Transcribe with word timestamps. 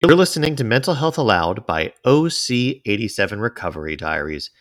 You're 0.00 0.14
listening 0.14 0.54
to 0.54 0.62
Mental 0.62 0.94
Health 0.94 1.18
Aloud 1.18 1.66
by 1.66 1.92
OC87 2.06 3.40
Recovery 3.40 3.96
Diaries. 3.96 4.52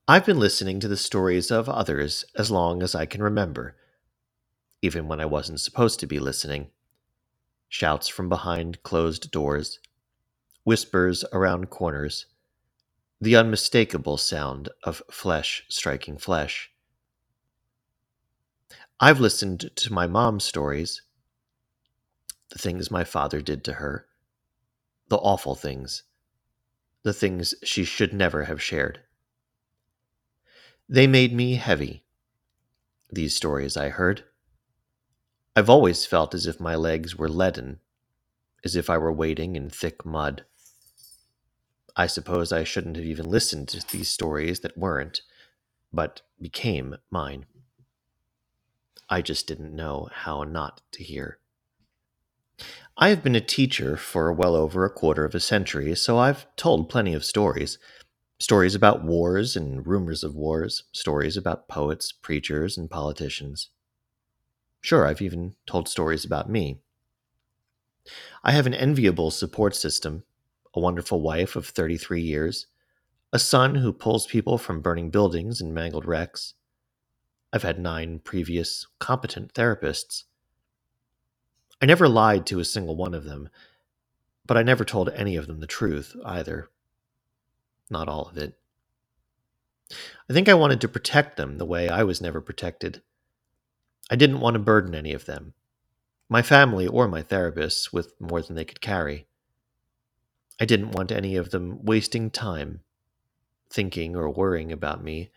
I've 0.06 0.24
been 0.24 0.38
listening 0.38 0.78
to 0.80 0.88
the 0.88 0.96
stories 0.96 1.50
of 1.50 1.68
others 1.68 2.24
as 2.38 2.48
long 2.48 2.80
as 2.84 2.94
I 2.94 3.06
can 3.06 3.24
remember, 3.24 3.74
even 4.82 5.08
when 5.08 5.18
I 5.18 5.26
wasn't 5.26 5.60
supposed 5.60 5.98
to 5.98 6.06
be 6.06 6.20
listening. 6.20 6.68
Shouts 7.68 8.06
from 8.06 8.28
behind 8.28 8.84
closed 8.84 9.32
doors 9.32 9.80
whispers 10.64 11.24
around 11.32 11.70
corners, 11.70 12.26
the 13.20 13.36
unmistakable 13.36 14.16
sound 14.16 14.68
of 14.82 15.02
flesh 15.10 15.64
striking 15.68 16.16
flesh. 16.16 16.70
I've 18.98 19.20
listened 19.20 19.70
to 19.76 19.92
my 19.92 20.06
mom's 20.06 20.44
stories, 20.44 21.02
the 22.50 22.58
things 22.58 22.90
my 22.90 23.04
father 23.04 23.40
did 23.40 23.64
to 23.64 23.74
her, 23.74 24.06
the 25.08 25.16
awful 25.16 25.54
things, 25.54 26.04
the 27.02 27.12
things 27.12 27.54
she 27.62 27.84
should 27.84 28.14
never 28.14 28.44
have 28.44 28.62
shared. 28.62 29.00
They 30.88 31.06
made 31.06 31.32
me 31.32 31.54
heavy, 31.56 32.04
these 33.10 33.36
stories 33.36 33.76
I 33.76 33.90
heard. 33.90 34.24
I've 35.56 35.70
always 35.70 36.06
felt 36.06 36.34
as 36.34 36.46
if 36.46 36.58
my 36.58 36.74
legs 36.74 37.16
were 37.16 37.28
leaden, 37.28 37.80
as 38.64 38.76
if 38.76 38.88
I 38.88 38.98
were 38.98 39.12
wading 39.12 39.56
in 39.56 39.70
thick 39.70 40.04
mud. 40.04 40.44
I 41.96 42.06
suppose 42.08 42.52
I 42.52 42.64
shouldn't 42.64 42.96
have 42.96 43.04
even 43.04 43.26
listened 43.26 43.68
to 43.68 43.86
these 43.86 44.10
stories 44.10 44.60
that 44.60 44.76
weren't, 44.76 45.22
but 45.92 46.22
became 46.40 46.96
mine. 47.10 47.46
I 49.08 49.22
just 49.22 49.46
didn't 49.46 49.76
know 49.76 50.08
how 50.12 50.42
not 50.42 50.80
to 50.92 51.04
hear. 51.04 51.38
I 52.96 53.08
have 53.08 53.22
been 53.22 53.36
a 53.36 53.40
teacher 53.40 53.96
for 53.96 54.32
well 54.32 54.54
over 54.56 54.84
a 54.84 54.90
quarter 54.90 55.24
of 55.24 55.34
a 55.34 55.40
century, 55.40 55.94
so 55.94 56.18
I've 56.18 56.46
told 56.56 56.88
plenty 56.88 57.14
of 57.14 57.24
stories. 57.24 57.78
Stories 58.40 58.74
about 58.74 59.04
wars 59.04 59.54
and 59.54 59.86
rumors 59.86 60.24
of 60.24 60.34
wars, 60.34 60.84
stories 60.92 61.36
about 61.36 61.68
poets, 61.68 62.12
preachers, 62.12 62.76
and 62.76 62.90
politicians. 62.90 63.70
Sure, 64.80 65.06
I've 65.06 65.22
even 65.22 65.54
told 65.66 65.88
stories 65.88 66.24
about 66.24 66.50
me. 66.50 66.80
I 68.42 68.52
have 68.52 68.66
an 68.66 68.74
enviable 68.74 69.30
support 69.30 69.74
system 69.74 70.24
a 70.74 70.80
wonderful 70.80 71.20
wife 71.20 71.56
of 71.56 71.66
33 71.66 72.20
years, 72.20 72.66
a 73.32 73.38
son 73.38 73.76
who 73.76 73.92
pulls 73.92 74.26
people 74.26 74.58
from 74.58 74.80
burning 74.80 75.10
buildings 75.10 75.60
and 75.60 75.74
mangled 75.74 76.04
wrecks. 76.04 76.54
I've 77.52 77.62
had 77.62 77.78
nine 77.78 78.18
previous 78.18 78.86
competent 78.98 79.54
therapists. 79.54 80.24
I 81.80 81.86
never 81.86 82.08
lied 82.08 82.46
to 82.46 82.58
a 82.58 82.64
single 82.64 82.96
one 82.96 83.14
of 83.14 83.24
them, 83.24 83.48
but 84.46 84.56
I 84.56 84.62
never 84.62 84.84
told 84.84 85.08
any 85.10 85.36
of 85.36 85.46
them 85.46 85.60
the 85.60 85.66
truth 85.66 86.16
either. 86.24 86.70
Not 87.90 88.08
all 88.08 88.28
of 88.28 88.36
it. 88.36 88.58
I 90.28 90.32
think 90.32 90.48
I 90.48 90.54
wanted 90.54 90.80
to 90.80 90.88
protect 90.88 91.36
them 91.36 91.58
the 91.58 91.66
way 91.66 91.88
I 91.88 92.02
was 92.02 92.20
never 92.20 92.40
protected. 92.40 93.02
I 94.10 94.16
didn't 94.16 94.40
want 94.40 94.54
to 94.54 94.60
burden 94.60 94.94
any 94.94 95.12
of 95.12 95.26
them, 95.26 95.54
my 96.28 96.42
family 96.42 96.86
or 96.86 97.06
my 97.06 97.22
therapists, 97.22 97.92
with 97.92 98.14
more 98.20 98.42
than 98.42 98.56
they 98.56 98.64
could 98.64 98.80
carry. 98.80 99.26
I 100.60 100.64
didn't 100.64 100.92
want 100.92 101.10
any 101.10 101.36
of 101.36 101.50
them 101.50 101.84
wasting 101.84 102.30
time 102.30 102.80
thinking 103.70 104.14
or 104.14 104.30
worrying 104.30 104.70
about 104.70 105.02
me 105.02 105.30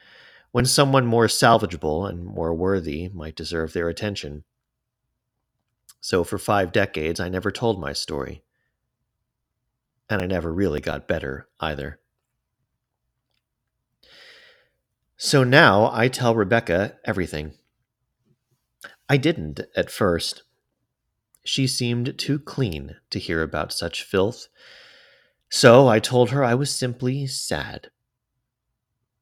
when 0.52 0.66
someone 0.66 1.06
more 1.06 1.28
salvageable 1.28 2.08
and 2.08 2.24
more 2.24 2.54
worthy 2.54 3.10
might 3.10 3.36
deserve 3.36 3.74
their 3.74 3.90
attention. 3.90 4.44
So 6.00 6.24
for 6.24 6.38
five 6.38 6.72
decades, 6.72 7.20
I 7.20 7.30
never 7.30 7.52
told 7.52 7.82
my 7.82 7.94
story. 7.94 8.44
And 10.10 10.22
I 10.22 10.26
never 10.26 10.54
really 10.54 10.80
got 10.80 11.08
better 11.08 11.48
either. 11.60 12.00
So 15.18 15.44
now 15.44 15.90
I 15.92 16.08
tell 16.08 16.36
Rebecca 16.36 16.96
everything. 17.04 17.54
I 19.10 19.18
didn't 19.18 19.62
at 19.76 19.90
first. 19.90 20.44
She 21.44 21.66
seemed 21.66 22.18
too 22.18 22.40
clean 22.40 22.98
to 23.10 23.20
hear 23.20 23.42
about 23.42 23.74
such 23.74 24.04
filth 24.04 24.48
so 25.50 25.88
I 25.88 26.00
told 26.00 26.32
her 26.32 26.44
I 26.44 26.56
was 26.56 26.74
simply 26.74 27.28
sad. 27.28 27.90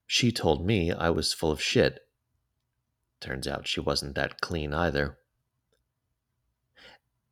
She 0.08 0.32
told 0.32 0.66
me 0.66 0.92
I 0.92 1.10
was 1.10 1.34
full 1.34 1.52
of 1.52 1.62
shit. 1.62 2.00
Turns 3.20 3.48
out 3.48 3.68
she 3.68 3.80
wasn't 3.80 4.16
that 4.16 4.42
clean 4.42 4.74
either. 4.74 5.18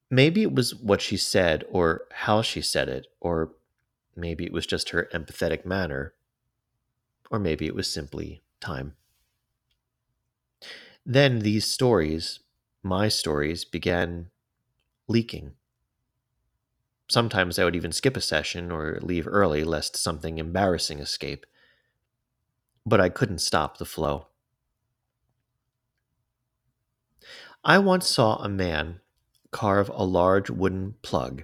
Maybe 0.09 0.43
it 0.43 0.53
was 0.53 0.75
what 0.75 1.01
she 1.01 1.17
said, 1.17 1.65
or 1.69 2.05
how 2.11 2.41
she 2.41 2.61
said 2.61 2.87
it, 2.87 3.07
or 3.19 3.53
maybe 4.15 4.45
it 4.45 4.53
was 4.53 4.67
just 4.67 4.89
her 4.89 5.09
empathetic 5.13 5.65
manner, 5.65 6.13
or 7.31 7.39
maybe 7.39 7.65
it 7.65 7.75
was 7.75 7.91
simply 7.91 8.43
time. 8.59 8.95
Then 11.05 11.39
these 11.39 11.65
stories, 11.65 12.39
my 12.83 13.07
stories, 13.07 13.65
began 13.65 14.29
leaking. 15.07 15.53
Sometimes 17.09 17.59
I 17.59 17.63
would 17.63 17.75
even 17.75 17.91
skip 17.91 18.15
a 18.17 18.21
session 18.21 18.71
or 18.71 18.99
leave 19.01 19.27
early 19.27 19.63
lest 19.63 19.97
something 19.97 20.37
embarrassing 20.37 20.99
escape. 20.99 21.45
But 22.85 23.01
I 23.01 23.09
couldn't 23.09 23.39
stop 23.39 23.77
the 23.77 23.85
flow. 23.85 24.27
I 27.63 27.77
once 27.79 28.07
saw 28.07 28.35
a 28.37 28.49
man 28.49 28.99
carve 29.51 29.89
a 29.89 30.03
large 30.03 30.49
wooden 30.49 30.95
plug 31.01 31.43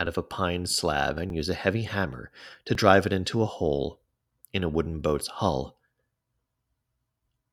out 0.00 0.08
of 0.08 0.18
a 0.18 0.22
pine 0.22 0.66
slab 0.66 1.18
and 1.18 1.34
use 1.34 1.48
a 1.48 1.54
heavy 1.54 1.82
hammer 1.82 2.32
to 2.64 2.74
drive 2.74 3.06
it 3.06 3.12
into 3.12 3.42
a 3.42 3.46
hole 3.46 4.00
in 4.52 4.64
a 4.64 4.68
wooden 4.68 5.00
boat's 5.00 5.28
hull. 5.28 5.76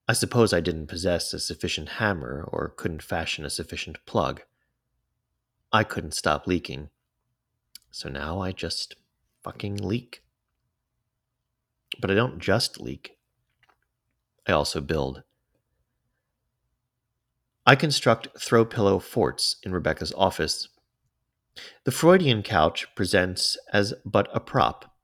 I 0.07 0.13
suppose 0.13 0.51
I 0.51 0.61
didn't 0.61 0.87
possess 0.87 1.33
a 1.33 1.39
sufficient 1.39 1.89
hammer 1.89 2.43
or 2.51 2.69
couldn't 2.69 3.03
fashion 3.03 3.45
a 3.45 3.49
sufficient 3.49 4.03
plug. 4.05 4.41
I 5.71 5.83
couldn't 5.83 6.13
stop 6.13 6.47
leaking 6.47 6.89
so 7.91 8.09
now 8.09 8.39
I 8.39 8.51
just 8.53 8.95
fucking 9.43 9.75
leak. 9.75 10.23
But 11.99 12.09
I 12.09 12.15
don't 12.15 12.39
just 12.39 12.79
leak, 12.79 13.17
I 14.47 14.53
also 14.53 14.79
build. 14.79 15.23
I 17.65 17.75
construct 17.75 18.29
throw 18.39 18.65
pillow 18.65 18.97
forts 18.97 19.57
in 19.63 19.73
Rebecca's 19.73 20.13
office. 20.13 20.69
The 21.83 21.91
Freudian 21.91 22.43
couch 22.43 22.87
presents 22.95 23.57
as 23.71 23.93
but 24.05 24.29
a 24.33 24.39
prop, 24.39 24.95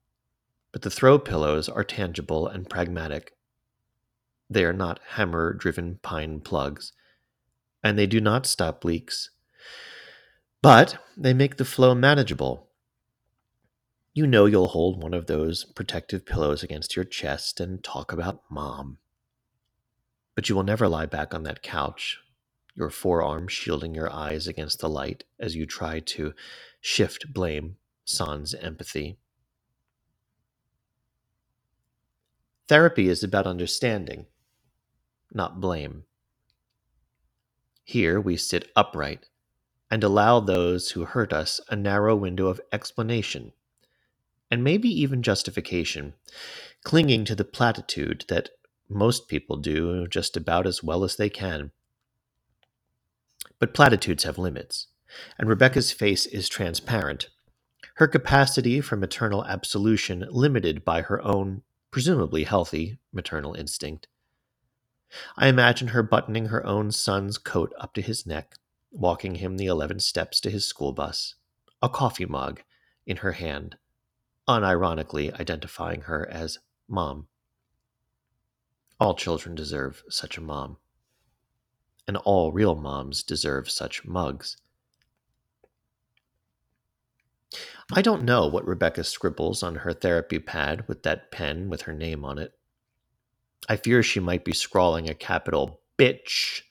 but 0.72 0.82
the 0.82 0.90
throw 0.90 1.18
pillows 1.18 1.68
are 1.68 1.84
tangible 1.84 2.48
and 2.48 2.68
pragmatic. 2.68 3.32
They 4.50 4.64
are 4.64 4.72
not 4.72 4.98
hammer 5.10 5.52
driven 5.52 5.98
pine 6.02 6.40
plugs, 6.40 6.92
and 7.84 7.98
they 7.98 8.06
do 8.06 8.20
not 8.20 8.46
stop 8.46 8.82
leaks. 8.82 9.30
But 10.62 10.98
they 11.16 11.34
make 11.34 11.58
the 11.58 11.64
flow 11.64 11.94
manageable 11.94 12.67
you 14.18 14.26
know 14.26 14.46
you'll 14.46 14.66
hold 14.66 15.00
one 15.00 15.14
of 15.14 15.26
those 15.26 15.62
protective 15.62 16.26
pillows 16.26 16.64
against 16.64 16.96
your 16.96 17.04
chest 17.04 17.60
and 17.60 17.84
talk 17.84 18.12
about 18.12 18.42
mom. 18.50 18.98
But 20.34 20.48
you 20.48 20.56
will 20.56 20.64
never 20.64 20.88
lie 20.88 21.06
back 21.06 21.32
on 21.32 21.44
that 21.44 21.62
couch, 21.62 22.18
your 22.74 22.90
forearm 22.90 23.46
shielding 23.46 23.94
your 23.94 24.12
eyes 24.12 24.48
against 24.48 24.80
the 24.80 24.88
light 24.88 25.22
as 25.38 25.54
you 25.54 25.66
try 25.66 26.00
to 26.00 26.34
shift 26.80 27.32
blame 27.32 27.76
sans 28.04 28.54
empathy. 28.54 29.18
Therapy 32.66 33.08
is 33.08 33.22
about 33.22 33.46
understanding, 33.46 34.26
not 35.32 35.60
blame. 35.60 36.02
Here 37.84 38.20
we 38.20 38.36
sit 38.36 38.68
upright 38.74 39.28
and 39.92 40.02
allow 40.02 40.40
those 40.40 40.90
who 40.90 41.04
hurt 41.04 41.32
us 41.32 41.60
a 41.68 41.76
narrow 41.76 42.16
window 42.16 42.48
of 42.48 42.60
explanation 42.72 43.52
and 44.50 44.64
maybe 44.64 44.88
even 44.88 45.22
justification, 45.22 46.14
clinging 46.84 47.24
to 47.24 47.34
the 47.34 47.44
platitude 47.44 48.24
that 48.28 48.50
most 48.88 49.28
people 49.28 49.56
do 49.56 50.06
just 50.08 50.36
about 50.36 50.66
as 50.66 50.82
well 50.82 51.04
as 51.04 51.16
they 51.16 51.28
can. 51.28 51.70
But 53.58 53.74
platitudes 53.74 54.24
have 54.24 54.38
limits, 54.38 54.86
and 55.38 55.48
Rebecca's 55.48 55.92
face 55.92 56.26
is 56.26 56.48
transparent, 56.48 57.28
her 57.96 58.08
capacity 58.08 58.80
for 58.80 58.96
maternal 58.96 59.44
absolution 59.44 60.26
limited 60.30 60.84
by 60.84 61.02
her 61.02 61.22
own, 61.24 61.62
presumably 61.90 62.44
healthy, 62.44 62.98
maternal 63.12 63.54
instinct. 63.54 64.06
I 65.36 65.48
imagine 65.48 65.88
her 65.88 66.02
buttoning 66.02 66.46
her 66.46 66.64
own 66.64 66.92
son's 66.92 67.38
coat 67.38 67.72
up 67.78 67.94
to 67.94 68.02
his 68.02 68.26
neck, 68.26 68.54
walking 68.90 69.36
him 69.36 69.56
the 69.56 69.66
11 69.66 70.00
steps 70.00 70.40
to 70.40 70.50
his 70.50 70.66
school 70.66 70.92
bus, 70.92 71.34
a 71.82 71.88
coffee 71.88 72.26
mug 72.26 72.62
in 73.06 73.18
her 73.18 73.32
hand, 73.32 73.76
unironically 74.48 75.38
identifying 75.38 76.02
her 76.02 76.28
as 76.30 76.58
Mom. 76.88 77.28
All 78.98 79.14
children 79.14 79.54
deserve 79.54 80.02
such 80.08 80.38
a 80.38 80.40
mom. 80.40 80.78
And 82.08 82.16
all 82.16 82.50
real 82.50 82.74
moms 82.74 83.22
deserve 83.22 83.70
such 83.70 84.04
mugs. 84.04 84.56
I 87.92 88.02
don't 88.02 88.24
know 88.24 88.46
what 88.46 88.66
Rebecca 88.66 89.04
scribbles 89.04 89.62
on 89.62 89.76
her 89.76 89.92
therapy 89.92 90.38
pad 90.38 90.86
with 90.88 91.04
that 91.04 91.30
pen 91.30 91.70
with 91.70 91.82
her 91.82 91.92
name 91.92 92.24
on 92.24 92.38
it. 92.38 92.52
I 93.68 93.76
fear 93.76 94.02
she 94.02 94.20
might 94.20 94.44
be 94.44 94.52
scrawling 94.52 95.08
a 95.08 95.14
capital 95.14 95.80
bitch 95.98 96.62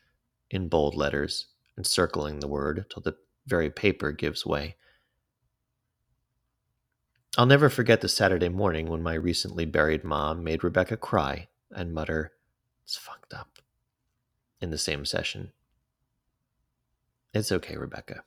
in 0.50 0.68
bold 0.68 0.96
letters 0.96 1.48
and 1.76 1.86
circling 1.86 2.40
the 2.40 2.48
word 2.48 2.86
till 2.90 3.02
the 3.02 3.16
very 3.46 3.70
paper 3.70 4.12
gives 4.12 4.46
way. 4.46 4.76
I'll 7.38 7.46
never 7.46 7.70
forget 7.70 8.02
the 8.02 8.10
Saturday 8.10 8.50
morning 8.50 8.88
when 8.90 9.04
my 9.04 9.14
recently 9.14 9.66
buried 9.66 10.04
mom 10.04 10.44
made 10.44 10.64
Rebecca 10.64 10.98
cry 10.98 11.50
and 11.72 11.94
mutter, 11.94 12.32
It's 12.84 12.98
fucked 12.98 13.32
up, 13.32 13.60
in 14.60 14.72
the 14.72 14.78
same 14.80 15.06
session. 15.06 15.52
It's 17.36 17.52
okay, 17.52 17.78
Rebecca. 17.78 18.24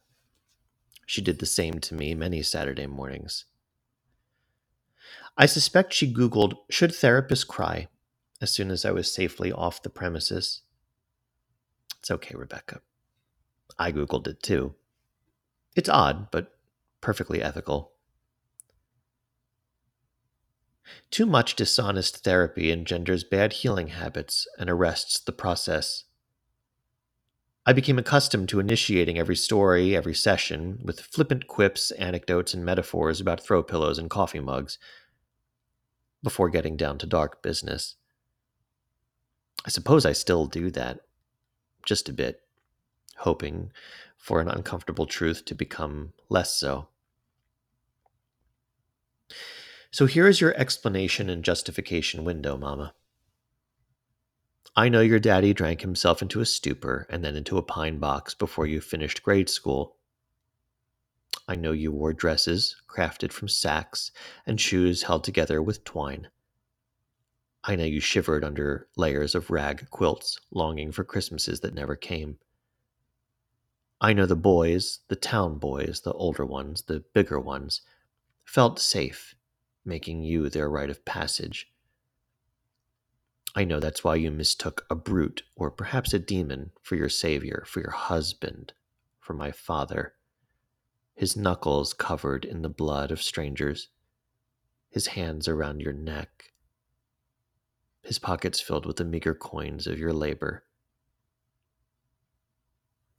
She 1.06 1.20
did 1.20 1.40
the 1.40 1.46
same 1.46 1.80
to 1.80 1.94
me 1.96 2.14
many 2.14 2.40
Saturday 2.40 2.86
mornings. 2.86 3.46
I 5.36 5.46
suspect 5.46 5.92
she 5.92 6.12
Googled, 6.14 6.54
Should 6.70 6.90
therapists 6.90 7.46
cry? 7.46 7.88
as 8.40 8.52
soon 8.52 8.70
as 8.70 8.84
I 8.84 8.92
was 8.92 9.12
safely 9.12 9.50
off 9.50 9.82
the 9.82 9.90
premises. 9.90 10.62
It's 11.98 12.12
okay, 12.12 12.34
Rebecca. 12.36 12.80
I 13.76 13.90
Googled 13.90 14.28
it 14.28 14.40
too. 14.40 14.76
It's 15.74 15.88
odd, 15.88 16.30
but 16.30 16.56
perfectly 17.00 17.42
ethical. 17.42 17.89
Too 21.10 21.26
much 21.26 21.56
dishonest 21.56 22.24
therapy 22.24 22.70
engenders 22.70 23.24
bad 23.24 23.52
healing 23.54 23.88
habits 23.88 24.46
and 24.58 24.70
arrests 24.70 25.18
the 25.20 25.32
process. 25.32 26.04
I 27.66 27.72
became 27.72 27.98
accustomed 27.98 28.48
to 28.48 28.60
initiating 28.60 29.18
every 29.18 29.36
story, 29.36 29.94
every 29.94 30.14
session, 30.14 30.80
with 30.82 31.00
flippant 31.00 31.46
quips, 31.46 31.90
anecdotes, 31.92 32.54
and 32.54 32.64
metaphors 32.64 33.20
about 33.20 33.40
throw 33.40 33.62
pillows 33.62 33.98
and 33.98 34.08
coffee 34.08 34.40
mugs, 34.40 34.78
before 36.22 36.48
getting 36.48 36.76
down 36.76 36.98
to 36.98 37.06
dark 37.06 37.42
business. 37.42 37.96
I 39.64 39.68
suppose 39.68 40.06
I 40.06 40.12
still 40.12 40.46
do 40.46 40.70
that, 40.70 41.00
just 41.84 42.08
a 42.08 42.12
bit, 42.12 42.42
hoping 43.18 43.72
for 44.16 44.40
an 44.40 44.48
uncomfortable 44.48 45.06
truth 45.06 45.44
to 45.46 45.54
become 45.54 46.12
less 46.28 46.54
so. 46.54 46.88
So 49.92 50.06
here 50.06 50.28
is 50.28 50.40
your 50.40 50.54
explanation 50.56 51.28
and 51.28 51.44
justification 51.44 52.24
window, 52.24 52.56
Mama. 52.56 52.94
I 54.76 54.88
know 54.88 55.00
your 55.00 55.18
daddy 55.18 55.52
drank 55.52 55.80
himself 55.80 56.22
into 56.22 56.40
a 56.40 56.46
stupor 56.46 57.08
and 57.10 57.24
then 57.24 57.34
into 57.34 57.58
a 57.58 57.62
pine 57.62 57.98
box 57.98 58.34
before 58.34 58.66
you 58.66 58.80
finished 58.80 59.24
grade 59.24 59.50
school. 59.50 59.96
I 61.48 61.56
know 61.56 61.72
you 61.72 61.90
wore 61.90 62.12
dresses 62.12 62.76
crafted 62.88 63.32
from 63.32 63.48
sacks 63.48 64.12
and 64.46 64.60
shoes 64.60 65.02
held 65.02 65.24
together 65.24 65.60
with 65.60 65.82
twine. 65.82 66.28
I 67.64 67.74
know 67.74 67.84
you 67.84 67.98
shivered 67.98 68.44
under 68.44 68.86
layers 68.96 69.34
of 69.34 69.50
rag 69.50 69.90
quilts, 69.90 70.38
longing 70.52 70.92
for 70.92 71.02
Christmases 71.02 71.60
that 71.60 71.74
never 71.74 71.96
came. 71.96 72.38
I 74.00 74.12
know 74.12 74.24
the 74.24 74.36
boys, 74.36 75.00
the 75.08 75.16
town 75.16 75.58
boys, 75.58 76.02
the 76.02 76.12
older 76.12 76.46
ones, 76.46 76.82
the 76.82 77.04
bigger 77.12 77.40
ones, 77.40 77.82
felt 78.44 78.78
safe, 78.78 79.34
making 79.84 80.22
you 80.22 80.48
their 80.48 80.68
rite 80.68 80.90
of 80.90 81.04
passage 81.04 81.70
I 83.54 83.64
know 83.64 83.80
that's 83.80 84.04
why 84.04 84.14
you 84.14 84.30
mistook 84.30 84.86
a 84.88 84.94
brute 84.94 85.42
or 85.56 85.70
perhaps 85.72 86.14
a 86.14 86.20
demon 86.20 86.70
for 86.82 86.94
your 86.94 87.08
savior, 87.08 87.64
for 87.66 87.80
your 87.80 87.90
husband, 87.90 88.72
for 89.18 89.32
my 89.34 89.50
father. 89.50 90.14
His 91.16 91.36
knuckles 91.36 91.92
covered 91.92 92.44
in 92.44 92.62
the 92.62 92.68
blood 92.68 93.10
of 93.10 93.20
strangers, 93.20 93.88
his 94.88 95.08
hands 95.08 95.48
around 95.48 95.80
your 95.80 95.92
neck, 95.92 96.52
his 98.02 98.18
pockets 98.18 98.60
filled 98.60 98.86
with 98.86 98.96
the 98.96 99.04
meager 99.04 99.34
coins 99.34 99.86
of 99.86 99.98
your 99.98 100.12
labor. 100.12 100.64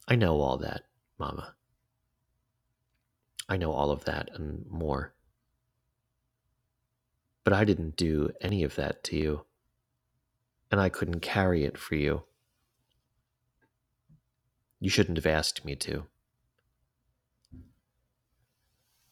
I 0.07 0.15
know 0.15 0.39
all 0.39 0.57
that, 0.57 0.83
Mama. 1.19 1.55
I 3.49 3.57
know 3.57 3.73
all 3.73 3.91
of 3.91 4.05
that 4.05 4.29
and 4.33 4.65
more. 4.69 5.13
But 7.51 7.59
I 7.59 7.65
didn't 7.65 7.97
do 7.97 8.31
any 8.39 8.63
of 8.63 8.75
that 8.75 9.03
to 9.03 9.17
you 9.17 9.41
and 10.71 10.79
I 10.79 10.87
couldn't 10.87 11.19
carry 11.19 11.65
it 11.65 11.77
for 11.77 11.95
you. 11.95 12.23
You 14.79 14.89
shouldn't 14.89 15.17
have 15.17 15.25
asked 15.25 15.65
me 15.65 15.75
to. 15.75 16.05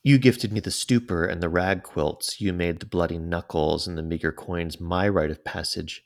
You 0.03 0.18
gifted 0.19 0.53
me 0.53 0.62
the 0.62 0.71
stupor 0.71 1.25
and 1.25 1.44
the 1.44 1.50
rag 1.50 1.83
quilts. 1.83 2.39
You 2.39 2.53
made 2.53 2.80
the 2.80 2.86
bloody 2.86 3.18
knuckles 3.18 3.88
and 3.88 3.97
the 3.97 4.03
meager 4.03 4.31
coins 4.31 4.80
my 4.80 5.09
rite 5.09 5.31
of 5.31 5.44
passage. 5.44 6.06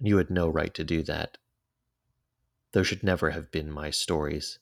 You 0.00 0.16
had 0.16 0.30
no 0.30 0.48
right 0.48 0.72
to 0.72 0.84
do 0.84 1.02
that. 1.02 1.36
Those 2.72 2.86
should 2.86 3.02
never 3.02 3.32
have 3.32 3.50
been 3.50 3.70
my 3.70 3.90
stories. 3.90 4.58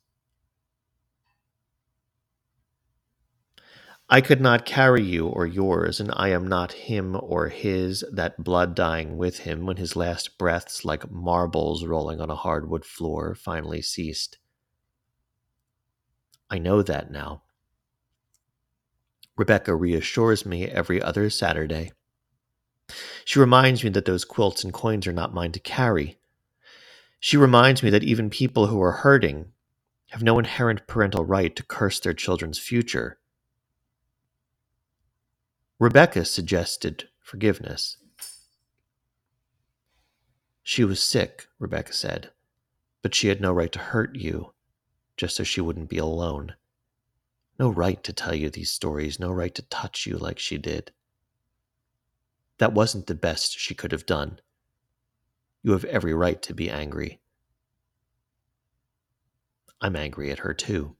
I 4.08 4.20
could 4.20 4.40
not 4.40 4.64
carry 4.64 5.02
you 5.02 5.26
or 5.26 5.46
yours, 5.46 5.98
and 5.98 6.12
I 6.14 6.28
am 6.28 6.46
not 6.46 6.72
him 6.72 7.18
or 7.20 7.48
his, 7.48 8.04
that 8.12 8.42
blood 8.42 8.76
dying 8.76 9.16
with 9.16 9.38
him 9.38 9.66
when 9.66 9.78
his 9.78 9.96
last 9.96 10.38
breaths, 10.38 10.84
like 10.84 11.10
marbles 11.10 11.84
rolling 11.84 12.20
on 12.20 12.30
a 12.30 12.36
hardwood 12.36 12.84
floor, 12.84 13.34
finally 13.34 13.82
ceased. 13.82 14.38
I 16.48 16.58
know 16.58 16.82
that 16.82 17.10
now. 17.10 17.42
Rebecca 19.36 19.74
reassures 19.74 20.46
me 20.46 20.66
every 20.66 21.02
other 21.02 21.28
Saturday. 21.28 21.90
She 23.24 23.40
reminds 23.40 23.82
me 23.82 23.90
that 23.90 24.04
those 24.04 24.24
quilts 24.24 24.62
and 24.62 24.72
coins 24.72 25.08
are 25.08 25.12
not 25.12 25.34
mine 25.34 25.50
to 25.50 25.60
carry. 25.60 26.20
She 27.18 27.36
reminds 27.36 27.82
me 27.82 27.90
that 27.90 28.04
even 28.04 28.30
people 28.30 28.68
who 28.68 28.80
are 28.80 28.92
hurting 28.92 29.50
have 30.10 30.22
no 30.22 30.38
inherent 30.38 30.86
parental 30.86 31.24
right 31.24 31.54
to 31.56 31.64
curse 31.64 31.98
their 31.98 32.14
children's 32.14 32.60
future 32.60 33.18
Rebecca 35.78 36.24
suggested 36.24 37.08
forgiveness. 37.20 37.98
She 40.62 40.84
was 40.84 41.02
sick, 41.02 41.48
Rebecca 41.58 41.92
said, 41.92 42.30
but 43.02 43.14
she 43.14 43.28
had 43.28 43.42
no 43.42 43.52
right 43.52 43.70
to 43.72 43.78
hurt 43.78 44.16
you, 44.16 44.54
just 45.18 45.36
so 45.36 45.44
she 45.44 45.60
wouldn't 45.60 45.90
be 45.90 45.98
alone. 45.98 46.54
No 47.58 47.68
right 47.68 48.02
to 48.04 48.12
tell 48.14 48.34
you 48.34 48.48
these 48.48 48.70
stories, 48.70 49.20
no 49.20 49.30
right 49.30 49.54
to 49.54 49.62
touch 49.62 50.06
you 50.06 50.16
like 50.16 50.38
she 50.38 50.56
did. 50.56 50.92
That 52.56 52.72
wasn't 52.72 53.06
the 53.06 53.14
best 53.14 53.58
she 53.58 53.74
could 53.74 53.92
have 53.92 54.06
done. 54.06 54.40
You 55.62 55.72
have 55.72 55.84
every 55.84 56.14
right 56.14 56.40
to 56.42 56.54
be 56.54 56.70
angry. 56.70 57.20
I'm 59.82 59.94
angry 59.94 60.30
at 60.30 60.38
her 60.38 60.54
too. 60.54 60.95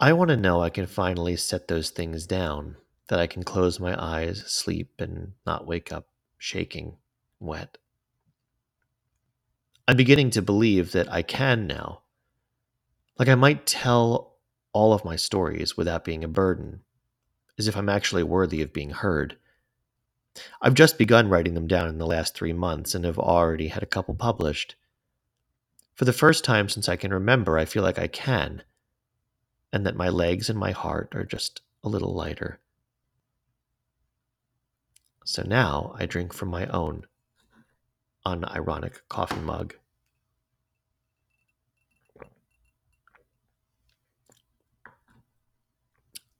I 0.00 0.12
want 0.12 0.28
to 0.28 0.36
know 0.36 0.62
I 0.62 0.70
can 0.70 0.86
finally 0.86 1.34
set 1.34 1.66
those 1.66 1.90
things 1.90 2.24
down, 2.24 2.76
that 3.08 3.18
I 3.18 3.26
can 3.26 3.42
close 3.42 3.80
my 3.80 4.00
eyes, 4.00 4.44
sleep, 4.46 5.00
and 5.00 5.32
not 5.44 5.66
wake 5.66 5.92
up 5.92 6.06
shaking, 6.38 6.98
wet. 7.40 7.78
I'm 9.88 9.96
beginning 9.96 10.30
to 10.30 10.42
believe 10.42 10.92
that 10.92 11.10
I 11.10 11.22
can 11.22 11.66
now. 11.66 12.02
Like 13.18 13.28
I 13.28 13.34
might 13.34 13.66
tell 13.66 14.36
all 14.72 14.92
of 14.92 15.04
my 15.04 15.16
stories 15.16 15.76
without 15.76 16.04
being 16.04 16.22
a 16.22 16.28
burden, 16.28 16.82
as 17.58 17.66
if 17.66 17.76
I'm 17.76 17.88
actually 17.88 18.22
worthy 18.22 18.62
of 18.62 18.72
being 18.72 18.90
heard. 18.90 19.36
I've 20.62 20.74
just 20.74 20.98
begun 20.98 21.28
writing 21.28 21.54
them 21.54 21.66
down 21.66 21.88
in 21.88 21.98
the 21.98 22.06
last 22.06 22.36
three 22.36 22.52
months 22.52 22.94
and 22.94 23.04
have 23.04 23.18
already 23.18 23.68
had 23.68 23.82
a 23.82 23.86
couple 23.86 24.14
published. 24.14 24.76
For 25.96 26.04
the 26.04 26.12
first 26.12 26.44
time 26.44 26.68
since 26.68 26.88
I 26.88 26.94
can 26.94 27.12
remember, 27.12 27.58
I 27.58 27.64
feel 27.64 27.82
like 27.82 27.98
I 27.98 28.06
can, 28.06 28.62
and 29.72 29.84
that 29.86 29.96
my 29.96 30.08
legs 30.08 30.48
and 30.48 30.58
my 30.58 30.70
heart 30.70 31.14
are 31.14 31.24
just 31.24 31.60
a 31.84 31.88
little 31.88 32.14
lighter. 32.14 32.58
So 35.24 35.42
now 35.46 35.94
I 35.98 36.06
drink 36.06 36.32
from 36.32 36.48
my 36.48 36.66
own 36.66 37.04
unironic 38.24 39.00
coffee 39.08 39.40
mug. 39.40 39.74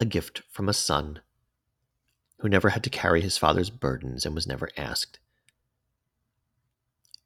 A 0.00 0.04
gift 0.04 0.42
from 0.50 0.68
a 0.68 0.72
son 0.72 1.20
who 2.38 2.48
never 2.48 2.70
had 2.70 2.84
to 2.84 2.90
carry 2.90 3.20
his 3.20 3.36
father's 3.36 3.68
burdens 3.68 4.24
and 4.24 4.34
was 4.34 4.46
never 4.46 4.70
asked. 4.76 5.18